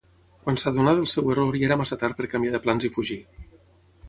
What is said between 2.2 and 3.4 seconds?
per canviar de plans i fugir.